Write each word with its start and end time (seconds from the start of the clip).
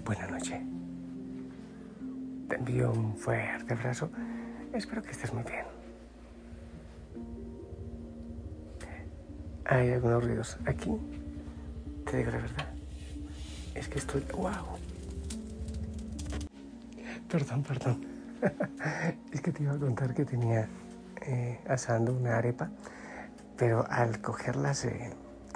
Buenas 0.00 0.30
noches. 0.30 0.60
Te 2.48 2.56
envío 2.56 2.90
un 2.90 3.16
fuerte 3.16 3.74
abrazo. 3.74 4.10
Espero 4.72 5.02
que 5.02 5.10
estés 5.12 5.32
muy 5.32 5.44
bien. 5.44 5.64
Hay 9.66 9.90
algunos 9.92 10.24
ruidos 10.24 10.58
aquí. 10.66 10.90
Te 12.10 12.16
digo 12.16 12.30
la 12.32 12.38
verdad. 12.38 12.68
Es 13.74 13.88
que 13.88 13.98
estoy... 13.98 14.24
¡Wow! 14.34 14.78
Perdón, 17.30 17.62
perdón. 17.62 18.04
es 19.32 19.40
que 19.40 19.52
te 19.52 19.62
iba 19.62 19.74
a 19.74 19.78
contar 19.78 20.14
que 20.14 20.24
tenía 20.24 20.68
eh, 21.20 21.60
asando 21.68 22.12
una 22.12 22.38
arepa, 22.38 22.70
pero 23.56 23.86
al 23.88 24.20
cogerla 24.20 24.74
se, 24.74 25.10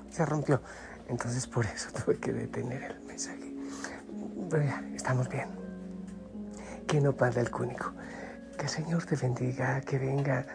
se 0.08 0.24
rompió. 0.24 0.62
Entonces 1.08 1.48
por 1.48 1.66
eso 1.66 1.90
tuve 2.04 2.18
que 2.18 2.32
detener 2.32 2.82
el 2.92 3.06
mensaje. 3.06 3.55
Estamos 4.94 5.28
bien. 5.28 5.48
Que 6.86 7.00
no 7.00 7.16
panda 7.16 7.40
el 7.40 7.50
cúnico. 7.50 7.92
Que 8.56 8.62
el 8.62 8.68
Señor 8.68 9.04
te 9.04 9.16
bendiga, 9.16 9.80
que 9.80 9.98
venga 9.98 10.46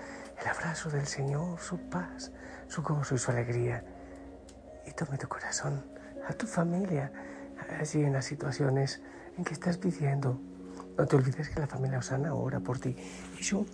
el 0.41 0.47
abrazo 0.47 0.89
del 0.89 1.05
Señor, 1.05 1.59
su 1.59 1.77
paz, 1.89 2.31
su 2.69 2.81
gozo 2.83 3.15
y 3.15 3.17
su 3.17 3.31
alegría. 3.31 3.83
Y 4.87 4.91
tome 4.91 5.17
tu 5.17 5.27
corazón 5.27 5.83
a 6.25 6.31
tu 6.31 6.47
familia, 6.47 7.11
allí 7.79 8.01
en 8.03 8.13
las 8.13 8.23
situaciones 8.23 9.01
en 9.37 9.43
que 9.43 9.53
estás 9.53 9.77
viviendo. 9.77 10.39
No 10.97 11.05
te 11.05 11.17
olvides 11.17 11.49
que 11.49 11.59
la 11.59 11.67
familia 11.67 11.99
Osana 11.99 12.33
ora 12.33 12.61
por 12.61 12.79
ti. 12.79 12.95
Y 13.37 13.43
yo 13.43 13.65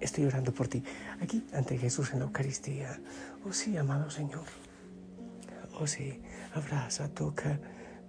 estoy 0.00 0.24
orando 0.24 0.52
por 0.52 0.68
ti, 0.68 0.82
aquí 1.20 1.46
ante 1.52 1.76
Jesús 1.76 2.14
en 2.14 2.20
la 2.20 2.24
Eucaristía. 2.24 2.98
Oh 3.46 3.52
sí, 3.52 3.76
amado 3.76 4.10
Señor. 4.10 4.46
Oh 5.78 5.86
sí, 5.86 6.22
abraza, 6.54 7.08
toca 7.08 7.58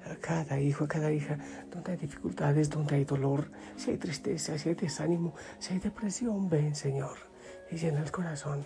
a 0.09 0.15
cada 0.15 0.59
hijo, 0.59 0.85
a 0.85 0.87
cada 0.87 1.11
hija, 1.11 1.37
donde 1.71 1.91
hay 1.91 1.97
dificultades, 1.97 2.69
donde 2.69 2.95
hay 2.95 3.05
dolor, 3.05 3.51
si 3.75 3.91
hay 3.91 3.97
tristeza, 3.97 4.57
si 4.57 4.69
hay 4.69 4.75
desánimo, 4.75 5.33
si 5.59 5.73
hay 5.73 5.79
depresión, 5.79 6.49
ven 6.49 6.75
Señor 6.75 7.17
y 7.69 7.77
llena 7.77 8.01
el 8.01 8.11
corazón. 8.11 8.65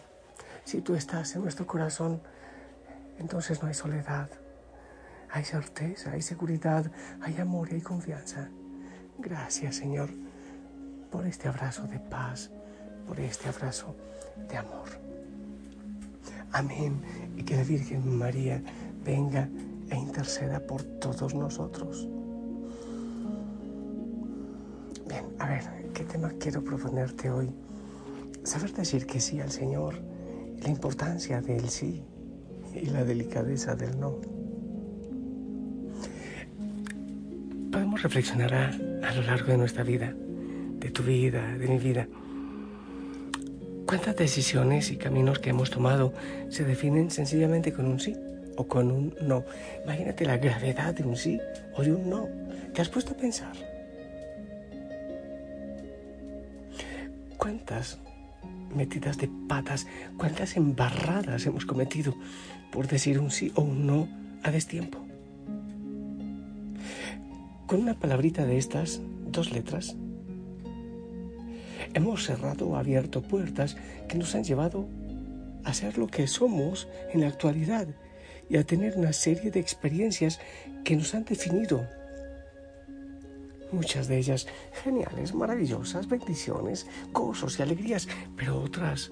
Si 0.64 0.82
tú 0.82 0.96
estás 0.96 1.36
en 1.36 1.44
nuestro 1.44 1.68
corazón, 1.68 2.22
entonces 3.20 3.62
no 3.62 3.68
hay 3.68 3.74
soledad, 3.74 4.30
hay 5.30 5.44
certeza, 5.44 6.12
hay 6.12 6.22
seguridad, 6.22 6.92
hay 7.22 7.38
amor 7.38 7.70
y 7.72 7.76
hay 7.76 7.82
confianza. 7.82 8.50
Gracias 9.18 9.76
Señor 9.76 10.10
por 11.12 11.26
este 11.26 11.48
abrazo 11.48 11.88
de 11.88 12.00
paz, 12.00 12.52
por 13.08 13.20
este 13.20 13.50
abrazo 13.50 13.96
de 14.50 14.58
amor. 14.58 14.90
Amén. 16.52 17.02
Y 17.36 17.44
que 17.44 17.56
la 17.56 17.64
Virgen 17.64 18.18
María 18.18 18.62
venga 19.04 19.50
e 19.90 19.96
interceda 19.96 20.60
por 20.60 20.82
todos 20.84 21.34
nosotros. 21.36 22.08
Bien, 25.08 25.26
a 25.40 25.50
ver, 25.50 25.64
¿qué 25.94 26.04
tema 26.04 26.32
quiero 26.40 26.64
proponerte 26.64 27.30
hoy? 27.30 27.50
Saber 28.44 28.74
decir 28.74 29.06
que 29.06 29.20
sí 29.20 29.40
al 29.40 29.52
Señor, 29.52 29.96
la 30.62 30.70
importancia 30.70 31.42
del 31.42 31.70
sí 31.70 32.04
y 32.74 32.88
la 32.88 33.04
delicadeza 33.04 33.76
del 33.76 34.00
no. 34.00 34.20
Podemos 37.72 38.02
reflexionar 38.02 38.54
a, 38.54 39.16
lo 39.16 39.22
largo 39.22 39.48
de 39.48 39.58
nuestra 39.58 39.84
vida, 39.84 40.14
de 40.80 40.90
tu 40.90 41.04
vida, 41.04 41.58
de 41.58 41.68
mi 41.68 41.78
vida. 41.78 42.08
¿Cuántas 43.86 44.16
decisiones 44.16 44.92
y 44.92 44.98
caminos 44.98 45.40
que 45.40 45.52
hemos 45.52 45.70
tomado 45.70 46.14
se 46.50 46.64
definen 46.64 47.12
sencillamente 47.12 47.72
con 47.72 47.86
un 47.86 48.00
sí 48.00 48.16
o 48.58 48.68
con 48.68 48.92
un 48.92 49.16
no? 49.22 49.44
Imagínate 49.84 50.26
la 50.26 50.38
gravedad 50.38 50.94
de 50.94 51.04
un 51.04 51.16
sí 51.16 51.40
o 51.76 51.84
de 51.84 51.94
un 51.94 52.10
no. 52.10 52.28
¿Te 52.74 52.82
has 52.82 52.90
puesto 52.90 53.14
a 53.14 53.18
pensar? 53.18 53.56
¿Cuántas 57.38 58.00
metidas 58.76 59.18
de 59.18 59.30
patas, 59.48 59.88
cuántas 60.18 60.58
embarradas 60.58 61.46
hemos 61.46 61.66
cometido 61.66 62.16
por 62.72 62.88
decir 62.88 63.20
un 63.20 63.32
sí 63.32 63.52
o 63.56 63.62
un 63.62 63.88
no 63.88 64.08
a 64.44 64.52
destiempo? 64.52 65.00
Con 67.68 67.82
una 67.82 68.00
palabrita 68.00 68.46
de 68.46 68.58
estas, 68.58 69.02
dos 69.28 69.52
letras, 69.52 69.96
hemos 71.94 72.26
cerrado 72.26 72.68
o 72.68 72.76
abierto 72.76 73.22
puertas 73.22 73.76
que 74.08 74.18
nos 74.18 74.36
han 74.36 74.44
llevado 74.44 74.88
a 75.64 75.74
ser 75.74 75.98
lo 75.98 76.08
que 76.08 76.28
somos 76.28 76.88
en 77.12 77.22
la 77.22 77.28
actualidad 77.28 77.88
y 78.50 78.58
a 78.58 78.64
tener 78.64 78.96
una 78.98 79.14
serie 79.14 79.52
de 79.52 79.60
experiencias 79.60 80.40
que 80.84 80.96
nos 80.96 81.14
han 81.16 81.26
definido. 81.26 81.88
Muchas 83.72 84.08
de 84.08 84.18
ellas 84.18 84.48
geniales, 84.84 85.34
maravillosas, 85.34 86.08
bendiciones, 86.08 86.88
gozos 87.12 87.60
y 87.60 87.64
alegrías, 87.64 88.08
pero 88.36 88.60
otras 88.62 89.12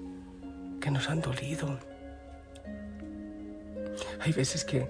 que 0.80 0.90
nos 0.90 1.08
han 1.10 1.20
dolido. 1.20 1.78
Hay 4.20 4.32
veces 4.32 4.64
que 4.64 4.88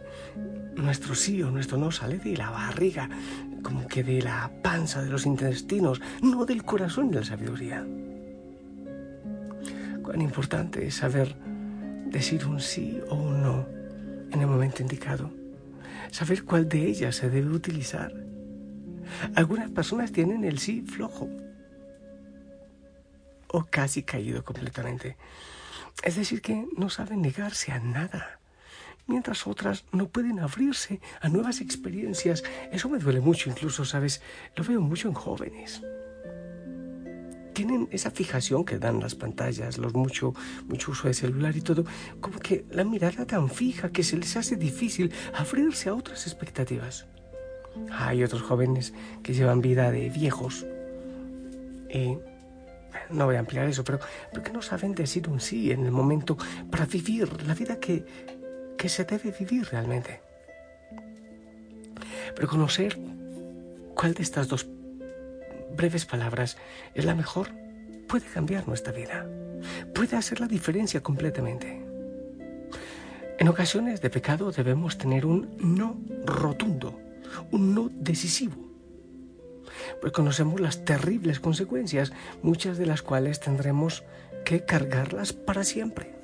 nuestro 0.77 1.15
sí 1.15 1.43
o 1.43 1.51
nuestro 1.51 1.77
no 1.77 1.91
sale 1.91 2.19
de 2.19 2.37
la 2.37 2.51
barriga, 2.51 3.09
como 3.63 3.87
que 3.87 4.03
de 4.03 4.23
la 4.23 4.51
panza, 4.63 5.03
de 5.03 5.11
los 5.11 5.27
intestinos, 5.27 6.01
no 6.23 6.45
del 6.45 6.65
corazón 6.65 7.11
de 7.11 7.21
la 7.21 7.25
sabiduría. 7.25 7.87
Cuán 10.03 10.21
importante 10.21 10.87
es 10.87 10.97
saber 10.97 11.35
decir 12.07 12.47
un 12.47 12.61
sí 12.61 13.01
o 13.09 13.15
un 13.15 13.43
no 13.43 13.84
en 14.35 14.43
el 14.43 14.47
momento 14.49 14.83
indicado. 14.83 15.31
Saber 16.11 16.45
cuál 16.45 16.69
de 16.69 16.87
ellas 16.87 17.17
se 17.17 17.31
debe 17.31 17.51
utilizar. 17.51 18.13
Algunas 19.35 19.71
personas 19.71 20.13
tienen 20.13 20.45
el 20.45 20.59
sí 20.59 20.83
flojo 20.83 21.29
o 23.49 23.65
casi 23.65 24.03
caído 24.03 24.45
completamente. 24.45 25.17
Es 26.03 26.17
decir, 26.17 26.43
que 26.43 26.67
no 26.77 26.91
saben 26.91 27.23
negarse 27.23 27.73
a 27.73 27.79
nada 27.79 28.41
mientras 29.07 29.47
otras 29.47 29.85
no 29.93 30.09
pueden 30.09 30.41
abrirse 30.41 31.01
a 31.21 31.29
nuevas 31.29 31.61
experiencias. 31.61 32.43
Eso 32.73 32.89
me 32.89 32.99
duele 32.99 33.21
mucho, 33.21 33.51
incluso, 33.51 33.85
¿sabes? 33.85 34.23
Lo 34.57 34.65
veo 34.65 34.81
mucho 34.81 35.09
en 35.09 35.15
jóvenes. 35.15 35.83
Tienen 37.55 37.89
esa 37.93 38.11
fijación 38.11 38.65
que 38.65 38.79
dan 38.79 39.01
las 39.01 39.15
pantallas, 39.15 39.79
los 39.79 39.95
mucho, 39.95 40.35
mucho 40.67 40.91
uso 40.91 41.09
de 41.09 41.15
celular 41.15 41.57
y 41.57 41.61
todo, 41.61 41.85
como 42.21 42.39
que 42.41 42.65
la 42.71 42.85
mirada 42.85 43.25
tan 43.25 43.49
fija 43.49 43.91
que 43.91 44.03
se 44.03 44.17
les 44.17 44.37
hace 44.37 44.57
difícil 44.57 45.13
abrirse 45.35 45.89
a 45.89 45.95
otras 45.95 46.27
expectativas. 46.27 47.07
Hay 47.93 48.23
otros 48.25 48.43
jóvenes 48.43 48.93
que 49.23 49.35
llevan 49.35 49.61
vida 49.61 49.91
de 49.91 50.11
viejos. 50.11 50.67
Y 51.89 52.19
no 53.11 53.27
voy 53.27 53.37
a 53.37 53.41
ampliar 53.41 53.69
eso, 53.69 53.85
pero, 53.85 54.01
pero 54.31 54.43
que 54.43 54.53
no 54.53 54.63
saben 54.63 54.95
decir 54.95 55.29
un 55.29 55.41
sí 55.41 55.71
en 55.71 55.85
el 55.85 55.93
momento 55.93 56.37
para 56.71 56.87
vivir 56.87 57.43
la 57.45 57.55
vida 57.55 57.79
que, 57.79 58.05
que 58.77 58.89
se 58.89 59.05
debe 59.05 59.35
vivir 59.39 59.67
realmente. 59.71 60.21
Pero 62.35 62.49
conocer 62.49 62.99
cuál 63.95 64.15
de 64.15 64.23
estas 64.23 64.49
dos 64.49 64.67
breves 65.77 66.07
palabras 66.07 66.57
es 66.95 67.05
la 67.05 67.15
mejor 67.15 67.49
puede 68.09 68.27
cambiar 68.27 68.69
nuestra 68.69 68.93
vida, 68.93 69.27
puede 69.95 70.17
hacer 70.17 70.41
la 70.41 70.47
diferencia 70.47 71.03
completamente. 71.03 71.85
En 73.39 73.49
ocasiones 73.49 74.01
de 74.01 74.11
pecado 74.11 74.53
debemos 74.53 74.99
tener 74.99 75.27
un 75.27 75.57
no 75.59 75.99
rotundo, 76.25 77.01
un 77.51 77.75
no 77.75 77.91
decisivo, 77.93 78.55
pues 80.01 80.13
conocemos 80.13 80.61
las 80.61 80.85
terribles 80.85 81.41
consecuencias, 81.41 82.13
muchas 82.43 82.79
de 82.79 82.87
las 82.87 83.03
cuales 83.03 83.41
tendremos 83.41 84.05
que 84.45 84.65
cargarlas 84.65 85.33
para 85.33 85.65
siempre. 85.65 86.15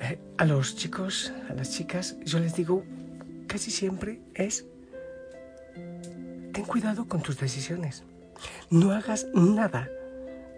Eh, 0.00 0.18
a 0.36 0.44
los 0.44 0.76
chicos, 0.76 1.32
a 1.48 1.54
las 1.54 1.70
chicas, 1.70 2.16
yo 2.24 2.40
les 2.40 2.54
digo 2.54 2.84
casi 3.46 3.70
siempre 3.70 4.20
es, 4.34 4.64
ten 6.52 6.64
cuidado 6.64 7.06
con 7.06 7.22
tus 7.22 7.38
decisiones. 7.38 8.04
No 8.70 8.92
hagas 8.92 9.26
nada 9.34 9.88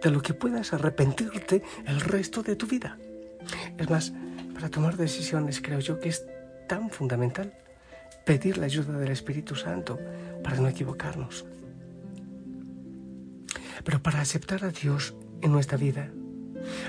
de 0.01 0.11
lo 0.11 0.21
que 0.21 0.33
puedas 0.33 0.73
arrepentirte 0.73 1.63
el 1.85 2.01
resto 2.01 2.43
de 2.43 2.55
tu 2.55 2.67
vida. 2.67 2.97
Es 3.77 3.89
más, 3.89 4.13
para 4.53 4.69
tomar 4.69 4.97
decisiones 4.97 5.61
creo 5.61 5.79
yo 5.79 5.99
que 5.99 6.09
es 6.09 6.25
tan 6.67 6.89
fundamental 6.89 7.53
pedir 8.25 8.57
la 8.57 8.65
ayuda 8.65 8.97
del 8.97 9.11
Espíritu 9.11 9.55
Santo 9.55 9.99
para 10.43 10.57
no 10.57 10.67
equivocarnos. 10.67 11.45
Pero 13.83 14.01
para 14.01 14.21
aceptar 14.21 14.63
a 14.63 14.69
Dios 14.69 15.15
en 15.41 15.51
nuestra 15.51 15.77
vida, 15.77 16.11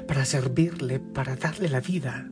para 0.07 0.25
servirle, 0.25 0.99
para 0.99 1.37
darle 1.37 1.69
la 1.69 1.81
vida, 1.81 2.31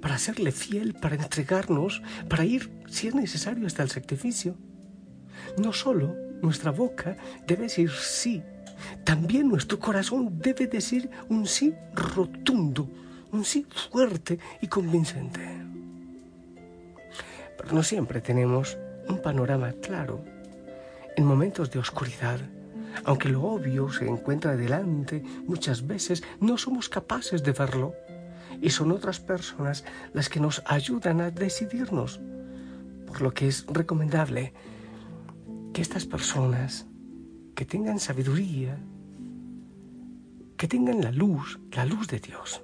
para 0.00 0.18
serle 0.18 0.52
fiel, 0.52 0.94
para 0.94 1.16
entregarnos, 1.16 2.02
para 2.28 2.44
ir, 2.44 2.70
si 2.86 3.08
es 3.08 3.14
necesario, 3.14 3.66
hasta 3.66 3.82
el 3.82 3.90
sacrificio, 3.90 4.56
no 5.56 5.72
solo 5.72 6.14
nuestra 6.42 6.70
boca 6.70 7.16
debe 7.46 7.64
decir 7.64 7.90
sí, 7.90 8.42
también 9.04 9.48
nuestro 9.48 9.78
corazón 9.78 10.38
debe 10.38 10.66
decir 10.66 11.10
un 11.28 11.46
sí 11.46 11.74
rotundo, 11.94 12.88
un 13.32 13.44
sí 13.44 13.66
fuerte 13.90 14.38
y 14.60 14.68
convincente. 14.68 15.40
Pero 17.56 17.72
no 17.72 17.82
siempre 17.82 18.20
tenemos 18.20 18.76
un 19.08 19.20
panorama 19.20 19.72
claro. 19.80 20.24
En 21.16 21.24
momentos 21.24 21.70
de 21.70 21.78
oscuridad, 21.78 22.40
aunque 23.04 23.28
lo 23.28 23.42
obvio 23.42 23.90
se 23.90 24.06
encuentra 24.06 24.56
delante, 24.56 25.22
muchas 25.46 25.86
veces 25.86 26.22
no 26.40 26.58
somos 26.58 26.88
capaces 26.88 27.42
de 27.42 27.52
verlo. 27.52 27.94
Y 28.60 28.70
son 28.70 28.92
otras 28.92 29.20
personas 29.20 29.84
las 30.12 30.28
que 30.28 30.40
nos 30.40 30.62
ayudan 30.64 31.20
a 31.20 31.30
decidirnos. 31.30 32.20
Por 33.06 33.20
lo 33.20 33.34
que 33.34 33.48
es 33.48 33.66
recomendable 33.66 34.52
que 35.74 35.82
estas 35.82 36.06
personas 36.06 36.86
que 37.56 37.64
tengan 37.64 37.98
sabiduría, 37.98 38.78
que 40.56 40.68
tengan 40.68 41.02
la 41.02 41.10
luz, 41.10 41.58
la 41.72 41.84
luz 41.84 42.06
de 42.06 42.20
Dios. 42.20 42.62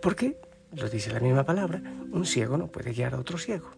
Porque, 0.00 0.40
lo 0.72 0.88
dice 0.88 1.12
la 1.12 1.20
misma 1.20 1.44
palabra, 1.44 1.82
un 2.10 2.24
ciego 2.24 2.56
no 2.56 2.68
puede 2.68 2.94
guiar 2.94 3.14
a 3.14 3.20
otro 3.20 3.36
ciego. 3.36 3.70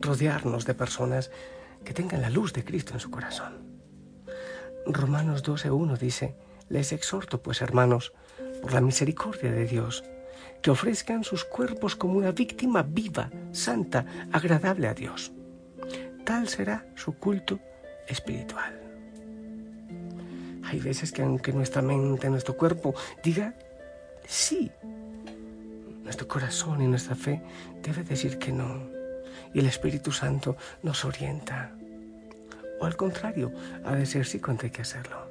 Rodearnos 0.00 0.64
de 0.66 0.74
personas 0.74 1.32
que 1.84 1.92
tengan 1.92 2.22
la 2.22 2.30
luz 2.30 2.52
de 2.52 2.64
Cristo 2.64 2.94
en 2.94 3.00
su 3.00 3.10
corazón. 3.10 3.66
Romanos 4.86 5.42
12.1 5.42 5.98
dice, 5.98 6.36
les 6.68 6.92
exhorto 6.92 7.42
pues 7.42 7.60
hermanos, 7.60 8.12
por 8.62 8.72
la 8.72 8.80
misericordia 8.80 9.50
de 9.50 9.66
Dios, 9.66 10.04
que 10.62 10.70
ofrezcan 10.70 11.24
sus 11.24 11.44
cuerpos 11.44 11.96
como 11.96 12.14
una 12.14 12.30
víctima 12.30 12.84
viva, 12.84 13.30
santa, 13.50 14.06
agradable 14.30 14.86
a 14.86 14.94
Dios. 14.94 15.32
Tal 16.26 16.48
será 16.48 16.84
su 16.96 17.14
culto 17.14 17.60
espiritual. 18.08 18.74
Hay 20.64 20.80
veces 20.80 21.12
que 21.12 21.22
aunque 21.22 21.52
nuestra 21.52 21.82
mente, 21.82 22.28
nuestro 22.28 22.56
cuerpo 22.56 22.96
diga 23.22 23.54
sí, 24.26 24.72
nuestro 26.02 26.26
corazón 26.26 26.82
y 26.82 26.88
nuestra 26.88 27.14
fe 27.14 27.40
debe 27.80 28.02
decir 28.02 28.38
que 28.38 28.50
no. 28.50 28.90
Y 29.54 29.60
el 29.60 29.66
Espíritu 29.66 30.10
Santo 30.10 30.56
nos 30.82 31.04
orienta. 31.04 31.70
O 32.80 32.86
al 32.86 32.96
contrario, 32.96 33.52
a 33.84 33.94
decir 33.94 34.26
sí 34.26 34.40
cuando 34.40 34.64
hay 34.64 34.70
que 34.70 34.82
hacerlo. 34.82 35.30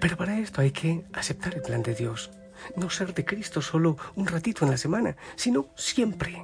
Pero 0.00 0.16
para 0.16 0.38
esto 0.38 0.60
hay 0.60 0.70
que 0.70 1.04
aceptar 1.12 1.56
el 1.56 1.62
plan 1.62 1.82
de 1.82 1.96
Dios. 1.96 2.30
No 2.76 2.88
ser 2.88 3.14
de 3.14 3.24
Cristo 3.24 3.60
solo 3.60 3.96
un 4.14 4.28
ratito 4.28 4.64
en 4.64 4.70
la 4.70 4.76
semana, 4.76 5.16
sino 5.34 5.66
siempre. 5.74 6.40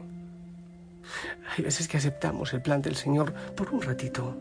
Hay 1.57 1.65
veces 1.65 1.89
que 1.89 1.97
aceptamos 1.97 2.53
el 2.53 2.63
plan 2.63 2.83
del 2.83 2.97
Señor 2.97 3.33
por 3.55 3.71
un 3.71 3.83
ratito. 3.83 4.37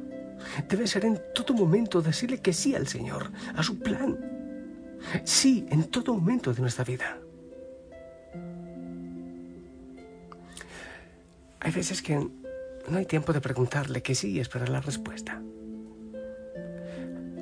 Debe 0.68 0.88
ser 0.88 1.06
en 1.06 1.19
todo 1.33 1.54
momento 1.54 2.01
decirle 2.01 2.42
que 2.42 2.54
sí 2.54 2.75
al 2.75 2.88
Señor, 2.88 3.31
a 3.56 3.63
su 3.63 3.80
plan. 3.80 4.18
Sí, 5.24 5.66
en 5.69 5.86
todo 5.86 6.13
momento 6.13 6.54
de 6.54 6.62
nuestra 6.62 6.83
vida. 6.83 7.18
Hay 11.62 11.71
veces 11.71 12.01
que 12.01 12.16
no 12.16 12.98
hay 12.98 13.06
tiempo 13.06 13.33
de 13.33 13.42
preguntarle 13.42 14.01
que 14.01 14.15
sí 14.15 14.31
y 14.31 14.39
esperar 14.39 14.69
la 14.69 14.81
respuesta. 14.81 15.42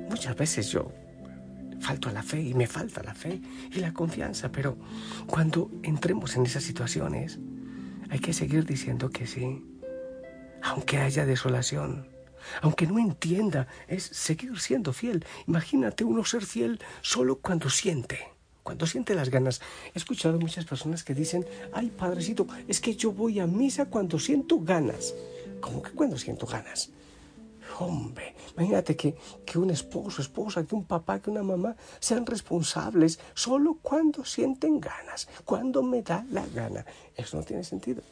Muchas 0.08 0.36
veces 0.36 0.70
yo 0.70 0.92
falto 1.80 2.08
a 2.08 2.12
la 2.12 2.22
fe 2.22 2.40
y 2.42 2.54
me 2.54 2.66
falta 2.66 3.02
la 3.02 3.14
fe 3.14 3.40
y 3.72 3.78
la 3.78 3.92
confianza, 3.92 4.50
pero 4.50 4.76
cuando 5.26 5.70
entremos 5.82 6.36
en 6.36 6.44
esas 6.44 6.64
situaciones, 6.64 7.38
hay 8.10 8.18
que 8.18 8.32
seguir 8.32 8.64
diciendo 8.64 9.10
que 9.10 9.26
sí, 9.26 9.62
aunque 10.62 10.98
haya 10.98 11.26
desolación, 11.26 12.08
aunque 12.62 12.86
no 12.86 12.98
entienda, 12.98 13.68
es 13.86 14.04
seguir 14.04 14.58
siendo 14.58 14.92
fiel. 14.92 15.24
Imagínate 15.46 16.04
uno 16.04 16.24
ser 16.24 16.44
fiel 16.44 16.80
solo 17.02 17.36
cuando 17.36 17.68
siente, 17.70 18.18
cuando 18.62 18.86
siente 18.86 19.14
las 19.14 19.30
ganas. 19.30 19.60
He 19.94 19.98
escuchado 19.98 20.38
muchas 20.38 20.64
personas 20.64 21.04
que 21.04 21.14
dicen, 21.14 21.46
ay 21.72 21.90
padrecito, 21.90 22.46
es 22.66 22.80
que 22.80 22.96
yo 22.96 23.12
voy 23.12 23.40
a 23.40 23.46
misa 23.46 23.86
cuando 23.86 24.18
siento 24.18 24.60
ganas. 24.60 25.14
¿Cómo 25.60 25.82
que 25.82 25.90
cuando 25.90 26.16
siento 26.16 26.46
ganas? 26.46 26.90
Hombre, 27.80 28.34
imagínate 28.56 28.96
que, 28.96 29.16
que 29.46 29.58
un 29.58 29.70
esposo, 29.70 30.20
esposa, 30.20 30.64
que 30.64 30.74
un 30.74 30.84
papá, 30.84 31.20
que 31.20 31.30
una 31.30 31.44
mamá 31.44 31.76
sean 32.00 32.26
responsables 32.26 33.20
solo 33.34 33.78
cuando 33.80 34.24
sienten 34.24 34.80
ganas, 34.80 35.28
cuando 35.44 35.82
me 35.82 36.02
da 36.02 36.24
la 36.30 36.44
gana. 36.46 36.84
Eso 37.14 37.36
no 37.36 37.44
tiene 37.44 37.62
sentido. 37.62 38.02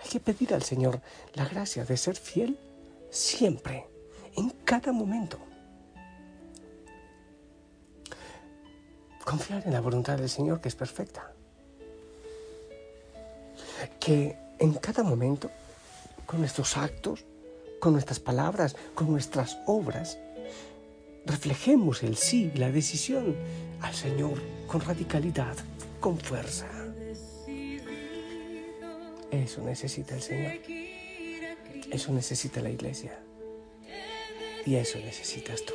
Hay 0.00 0.10
que 0.10 0.20
pedir 0.20 0.54
al 0.54 0.62
Señor 0.62 1.00
la 1.34 1.44
gracia 1.44 1.84
de 1.84 1.96
ser 1.96 2.16
fiel 2.16 2.56
siempre, 3.10 3.86
en 4.36 4.50
cada 4.64 4.92
momento. 4.92 5.38
Confiar 9.24 9.66
en 9.66 9.72
la 9.72 9.80
voluntad 9.80 10.18
del 10.18 10.28
Señor 10.28 10.60
que 10.60 10.68
es 10.68 10.76
perfecta. 10.76 11.32
Que 13.98 14.36
en 14.60 14.74
cada 14.74 15.02
momento, 15.02 15.50
con 16.26 16.40
nuestros 16.40 16.76
actos, 16.76 17.24
con 17.82 17.94
nuestras 17.94 18.20
palabras, 18.20 18.76
con 18.94 19.10
nuestras 19.10 19.58
obras, 19.66 20.16
reflejemos 21.26 22.04
el 22.04 22.16
sí, 22.16 22.52
la 22.54 22.70
decisión 22.70 23.34
al 23.80 23.92
Señor 23.92 24.40
con 24.68 24.82
radicalidad, 24.82 25.56
con 25.98 26.16
fuerza. 26.16 26.68
Eso 29.32 29.64
necesita 29.64 30.14
el 30.14 30.22
Señor. 30.22 30.52
Eso 31.90 32.12
necesita 32.12 32.60
la 32.60 32.70
iglesia. 32.70 33.18
Y 34.64 34.76
eso 34.76 35.00
necesitas 35.00 35.64
tú. 35.64 35.74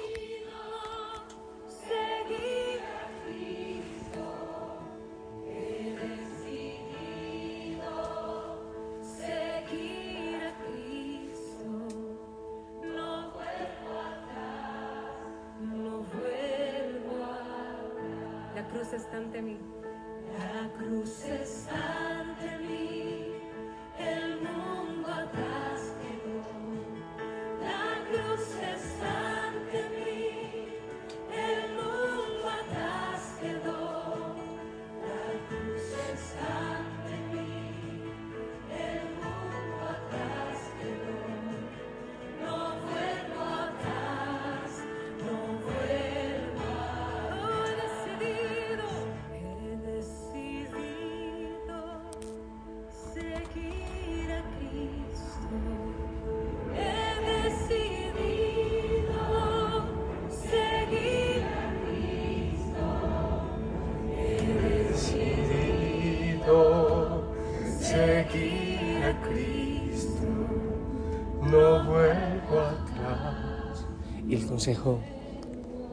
Consejo 74.57 74.99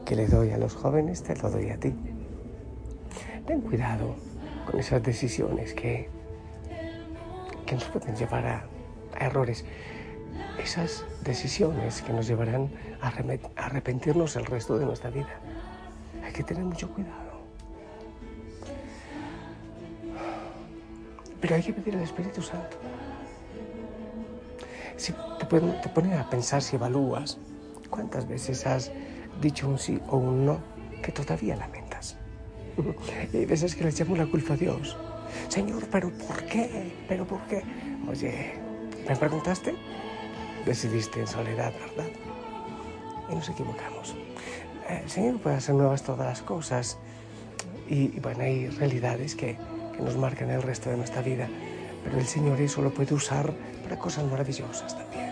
que 0.05 0.15
le 0.15 0.25
doy 0.25 0.49
a 0.49 0.57
los 0.57 0.73
jóvenes 0.73 1.21
te 1.21 1.35
lo 1.35 1.51
doy 1.51 1.69
a 1.69 1.79
ti. 1.79 1.93
Ten 3.45 3.61
cuidado 3.61 4.15
con 4.65 4.79
esas 4.79 5.03
decisiones 5.03 5.75
que, 5.75 6.09
que 7.67 7.75
nos 7.75 7.83
pueden 7.83 8.15
llevar 8.15 8.47
a, 8.47 8.65
errores. 9.23 9.65
Esas 10.57 11.05
decisiones 11.23 12.01
que 12.01 12.11
nos 12.11 12.25
llevarán 12.25 12.71
a 13.01 13.13
arrepentirnos 13.55 14.35
el 14.35 14.47
resto 14.47 14.79
de 14.79 14.85
nuestra 14.87 15.11
vida. 15.11 15.39
Hay 16.25 16.33
que 16.33 16.43
tener 16.43 16.63
mucho 16.63 16.89
cuidado. 16.91 17.45
Pero 21.39 21.53
hay 21.53 21.61
que 21.61 21.71
pedir 21.71 21.97
al 21.97 22.01
Espíritu 22.01 22.41
Santo. 22.41 22.77
Si 24.97 25.13
te, 25.37 25.45
pueden, 25.45 25.79
te 25.81 25.89
ponen 25.89 26.13
a 26.13 26.27
pensar, 26.27 26.63
si 26.63 26.77
evalúas, 26.77 27.37
¿cuántas 27.95 28.27
veces 28.27 28.67
has 28.67 28.91
dicho 29.41 29.67
un 29.67 29.79
sí 29.79 29.99
o 30.09 30.17
un 30.17 30.45
no 30.45 30.59
que 31.01 31.11
todavía 31.11 31.55
lamentas? 31.55 32.17
Y 33.33 33.37
hay 33.37 33.45
veces 33.45 33.73
que 33.73 33.83
le 33.83 33.89
echamos 33.89 34.17
la 34.17 34.25
culpa 34.25 34.53
a 34.53 34.57
Dios. 34.57 34.97
Señor, 35.47 35.87
¿pero 35.89 36.11
por 36.11 36.43
qué? 36.45 36.93
¿Pero 37.07 37.25
por 37.25 37.41
qué? 37.47 37.63
Oye, 38.09 38.53
¿me 39.07 39.15
preguntaste? 39.15 39.75
Decidiste 40.65 41.21
en 41.21 41.27
soledad, 41.27 41.71
¿verdad? 41.73 42.11
Y 43.31 43.35
nos 43.35 43.47
equivocamos. 43.49 44.15
El 44.89 45.09
Señor 45.09 45.39
puede 45.39 45.55
hacer 45.55 45.75
nuevas 45.75 46.03
todas 46.03 46.27
las 46.27 46.41
cosas. 46.41 46.97
Y, 47.87 48.15
y 48.15 48.19
bueno, 48.19 48.43
hay 48.43 48.67
realidades 48.67 49.35
que, 49.35 49.57
que 49.95 50.03
nos 50.03 50.17
marcan 50.17 50.49
el 50.49 50.61
resto 50.61 50.89
de 50.89 50.97
nuestra 50.97 51.21
vida. 51.21 51.47
Pero 52.03 52.19
el 52.19 52.25
Señor 52.25 52.59
eso 52.59 52.81
lo 52.81 52.93
puede 52.93 53.13
usar 53.13 53.53
para 53.83 53.97
cosas 53.97 54.25
maravillosas 54.25 54.97
también. 54.97 55.24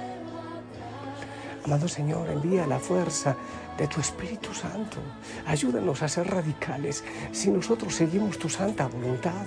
Amado 1.65 1.87
Señor, 1.87 2.29
envía 2.29 2.67
la 2.67 2.77
fuerza 2.77 3.37
de 3.77 3.87
tu 3.87 4.01
Espíritu 4.01 4.53
Santo. 4.53 4.97
Ayúdanos 5.45 6.03
a 6.03 6.09
ser 6.09 6.29
radicales 6.29 7.05
si 7.31 7.51
nosotros 7.51 7.95
seguimos 7.95 8.37
tu 8.37 8.49
santa 8.49 8.87
voluntad. 8.87 9.45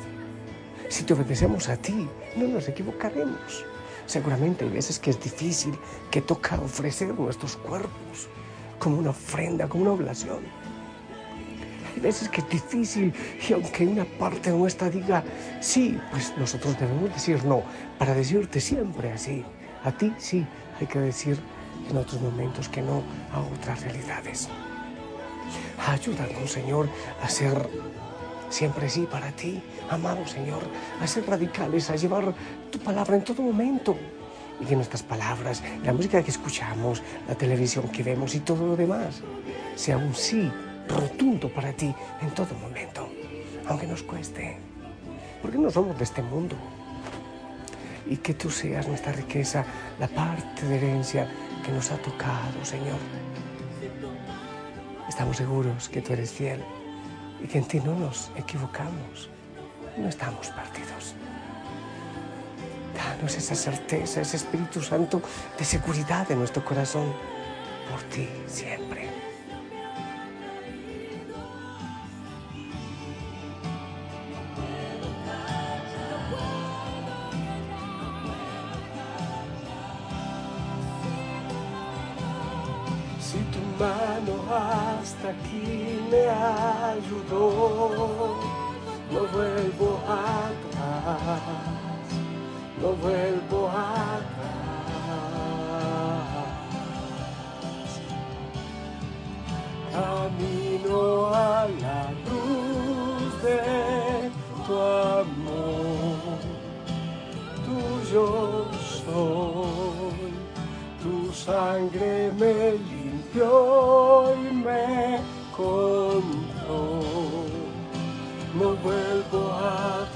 Si 0.88 1.04
te 1.04 1.12
obedecemos 1.12 1.68
a 1.68 1.76
ti, 1.76 2.08
no 2.36 2.48
nos 2.48 2.68
equivocaremos. 2.68 3.66
Seguramente 4.06 4.64
hay 4.64 4.70
veces 4.70 4.98
que 4.98 5.10
es 5.10 5.22
difícil, 5.22 5.74
que 6.10 6.22
toca 6.22 6.58
ofrecer 6.58 7.12
nuestros 7.12 7.58
cuerpos 7.58 8.28
como 8.78 8.98
una 8.98 9.10
ofrenda, 9.10 9.68
como 9.68 9.82
una 9.82 9.92
oblación. 9.92 10.38
Hay 11.94 12.00
veces 12.00 12.30
que 12.30 12.40
es 12.40 12.48
difícil 12.48 13.12
y 13.46 13.52
aunque 13.52 13.86
una 13.86 14.06
parte 14.06 14.50
nuestra 14.50 14.88
diga 14.88 15.22
sí, 15.60 16.00
pues 16.10 16.32
nosotros 16.38 16.78
debemos 16.80 17.12
decir 17.12 17.44
no, 17.44 17.62
para 17.98 18.14
decirte 18.14 18.58
siempre 18.58 19.12
así. 19.12 19.44
A 19.84 19.92
ti 19.92 20.14
sí, 20.16 20.46
hay 20.80 20.86
que 20.86 20.98
decir 20.98 21.38
en 21.90 21.96
otros 21.96 22.20
momentos 22.20 22.68
que 22.68 22.82
no 22.82 23.02
a 23.32 23.40
otras 23.40 23.82
realidades. 23.82 24.48
Ayúdanos, 25.86 26.50
Señor, 26.50 26.88
a 27.22 27.28
ser 27.28 27.68
siempre 28.48 28.88
sí 28.88 29.06
para 29.10 29.30
ti, 29.32 29.62
amado 29.90 30.26
Señor, 30.26 30.62
a 31.00 31.06
ser 31.06 31.26
radicales, 31.26 31.90
a 31.90 31.96
llevar 31.96 32.34
tu 32.70 32.78
palabra 32.78 33.16
en 33.16 33.24
todo 33.24 33.42
momento. 33.42 33.96
Y 34.58 34.64
que 34.64 34.74
nuestras 34.74 35.02
palabras, 35.02 35.62
la 35.84 35.92
música 35.92 36.22
que 36.22 36.30
escuchamos, 36.30 37.02
la 37.28 37.34
televisión 37.34 37.88
que 37.88 38.02
vemos 38.02 38.34
y 38.34 38.40
todo 38.40 38.66
lo 38.66 38.74
demás, 38.74 39.20
sea 39.74 39.98
un 39.98 40.14
sí 40.14 40.50
rotundo 40.88 41.50
para 41.50 41.72
ti 41.74 41.94
en 42.22 42.30
todo 42.30 42.54
momento, 42.54 43.06
aunque 43.68 43.86
nos 43.86 44.02
cueste, 44.02 44.56
porque 45.42 45.58
no 45.58 45.70
somos 45.70 45.98
de 45.98 46.04
este 46.04 46.22
mundo. 46.22 46.56
Y 48.08 48.16
que 48.16 48.32
tú 48.32 48.48
seas 48.48 48.88
nuestra 48.88 49.12
riqueza, 49.12 49.64
la 49.98 50.08
parte 50.08 50.64
de 50.66 50.76
herencia 50.76 51.28
que 51.66 51.72
nos 51.72 51.90
ha 51.90 51.96
tocado, 51.96 52.64
Señor. 52.64 52.98
Estamos 55.08 55.36
seguros 55.36 55.88
que 55.88 56.00
tú 56.00 56.12
eres 56.12 56.30
fiel 56.30 56.62
y 57.42 57.48
que 57.48 57.58
en 57.58 57.64
ti 57.64 57.80
no 57.80 57.94
nos 57.98 58.30
equivocamos, 58.36 59.28
no 59.96 60.08
estamos 60.08 60.46
perdidos. 60.48 61.14
Danos 62.94 63.36
esa 63.36 63.56
certeza, 63.56 64.20
ese 64.20 64.36
Espíritu 64.36 64.80
Santo 64.80 65.20
de 65.58 65.64
seguridad 65.64 66.30
en 66.30 66.38
nuestro 66.38 66.64
corazón, 66.64 67.12
por 67.90 68.00
ti 68.04 68.28
siempre. 68.46 69.05
Aquí 85.40 85.98
me 86.10 86.22
ayudó, 86.28 88.36
no 89.10 89.20
vuelvo 89.32 89.88
atrás, 90.06 91.40
no 92.80 92.88
vuelvo 93.02 93.58
atrás. 93.68 94.24
Camino 99.92 101.00
a 101.34 101.36
la 101.80 102.02
luz 102.26 103.30
de 103.42 103.60
tu 104.66 104.74
amor, 104.78 106.38
tuyo 107.64 108.26
soy, 109.04 110.32
tu 111.02 111.14
sangre 111.32 112.14
me 112.38 112.54
limpió 112.72 113.50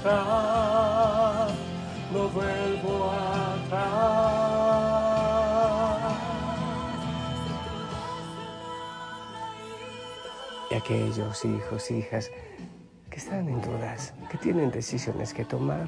no 0.03 1.49
vuelvo 2.33 3.11
atrás. 3.11 3.81
Y 10.69 10.73
aquellos 10.75 11.45
hijos, 11.45 11.91
hijas 11.91 12.31
que 13.09 13.17
están 13.17 13.47
en 13.47 13.61
dudas, 13.61 14.13
que 14.31 14.37
tienen 14.37 14.71
decisiones 14.71 15.33
que 15.33 15.45
tomar, 15.45 15.87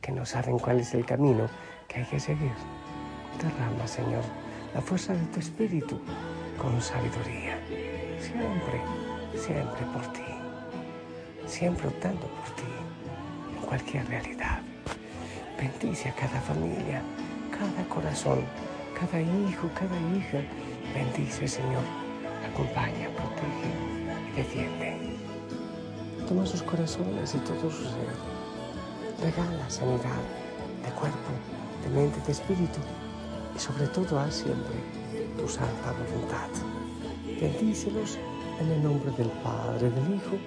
que 0.00 0.12
no 0.12 0.24
saben 0.24 0.58
cuál 0.58 0.80
es 0.80 0.94
el 0.94 1.04
camino 1.04 1.48
que 1.86 1.98
hay 2.00 2.06
que 2.06 2.18
seguir. 2.18 2.52
Derrama, 3.40 3.86
Señor, 3.86 4.24
la 4.74 4.80
fuerza 4.80 5.12
de 5.12 5.24
tu 5.26 5.38
espíritu 5.40 6.00
con 6.60 6.80
sabiduría. 6.80 7.58
Siempre, 8.20 8.80
siempre 9.34 9.86
por 9.92 10.12
ti. 10.12 10.22
Siempre 11.46 11.86
optando 11.86 12.26
por 12.26 12.50
ti 12.56 12.87
cualquier 13.68 14.08
realidad. 14.08 14.62
Bendice 15.58 16.08
a 16.08 16.14
cada 16.14 16.40
familia, 16.40 17.02
cada 17.50 17.86
corazón, 17.88 18.40
cada 18.98 19.20
hijo, 19.20 19.68
cada 19.74 19.96
hija. 20.16 20.40
Bendice, 20.94 21.46
Señor. 21.46 21.84
Acompaña, 22.50 23.10
protege 23.14 23.70
y 24.32 24.36
defiende. 24.36 25.18
Toma 26.26 26.46
sus 26.46 26.62
corazones 26.62 27.34
y 27.34 27.38
todo 27.38 27.70
su 27.70 27.84
ser. 27.84 28.16
Regala 29.20 29.68
sanidad 29.68 30.22
de 30.82 30.90
cuerpo, 30.92 31.30
de 31.84 31.90
mente, 31.90 32.20
de 32.24 32.32
espíritu 32.32 32.80
y 33.54 33.58
sobre 33.58 33.86
todo 33.88 34.18
haz 34.18 34.34
siempre 34.34 34.76
tu 35.36 35.46
santa 35.46 35.92
voluntad. 35.92 36.48
Bendícelos 37.38 38.18
en 38.60 38.70
el 38.70 38.82
nombre 38.82 39.10
del 39.12 39.28
Padre, 39.44 39.90
del 39.90 40.14
Hijo, 40.14 40.38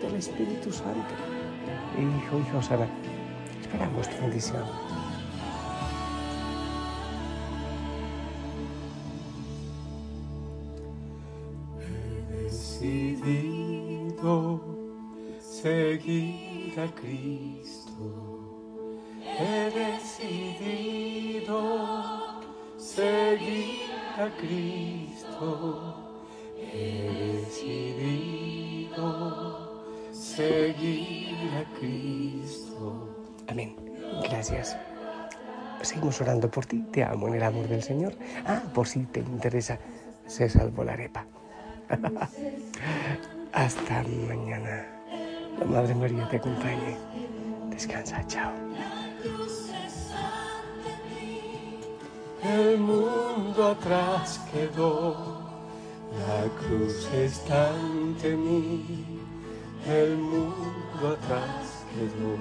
del 0.00 0.14
Espíritu 0.14 0.70
Santo. 0.70 1.27
Hijo, 1.98 2.38
hijo 2.38 2.62
Sana, 2.62 2.86
esperamos 3.60 4.08
tu 4.08 4.22
bendición. 4.22 4.64
decidido 12.78 14.60
seguir 15.40 16.78
a 16.78 16.86
Cristo. 16.94 18.04
He 19.20 19.70
decidido 19.70 21.60
seguir 22.76 23.90
a 24.16 24.30
Cristo. 24.36 25.94
He 26.56 27.42
decidido 27.42 29.06
seguir 30.12 31.50
a. 31.54 31.67
Gracias. 34.22 34.76
Seguimos 35.82 36.20
orando 36.20 36.50
por 36.50 36.66
ti. 36.66 36.80
Te 36.92 37.04
amo 37.04 37.28
en 37.28 37.34
el 37.34 37.42
amor 37.42 37.68
del 37.68 37.82
Señor. 37.82 38.14
Ah, 38.46 38.62
por 38.74 38.88
si 38.88 39.00
te 39.00 39.20
interesa, 39.20 39.78
se 40.26 40.48
salvó 40.48 40.84
la 40.84 40.92
arepa. 40.94 41.24
Hasta 43.52 44.02
mañana. 44.28 44.86
La 45.58 45.64
Madre 45.64 45.94
María 45.94 46.28
te 46.28 46.36
acompañe. 46.36 46.96
Descansa. 47.70 48.26
Chao. 48.26 48.52
El 52.42 52.78
mundo 52.78 53.66
atrás 53.66 54.40
quedó, 54.52 55.40
la 56.12 56.48
cruz 56.60 57.08
está 57.12 57.70
ante 57.70 58.36
mí. 58.36 59.04
El 59.86 60.16
mundo 60.16 61.16
atrás 61.20 61.84
quedó, 61.92 62.36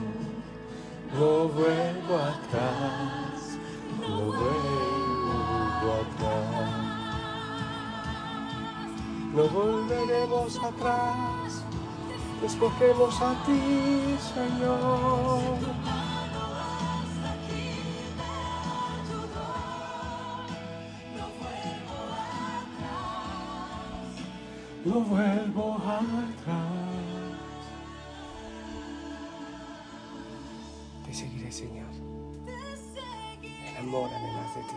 lo 1.14 1.48
vuelvo 1.50 2.18
atrás, 2.18 3.58
lo 4.02 4.26
vuelvo 4.26 5.94
atrás. 6.02 6.88
No 9.34 9.44
volveremos 9.50 10.58
atrás, 10.58 11.64
escogemos 12.44 13.22
a 13.22 13.34
ti, 13.46 14.18
Señor. 14.34 15.58
No 24.86 25.00
vuelvo 25.02 25.74
atrás, 25.74 25.76
no 25.76 25.76
vuelvo 25.76 25.76
atrás. 25.76 26.67
Te 31.08 31.14
seguiré, 31.14 31.50
Señor. 31.50 31.88
Enamórame 33.70 34.32
más 34.34 34.56
de 34.56 34.62
ti. 34.62 34.76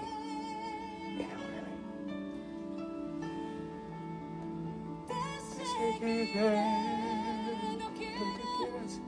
Enamórame. 1.18 1.74
Te 5.08 5.20
seguiré. 5.98 6.64
Donde 7.66 7.86
quieras. 7.98 9.00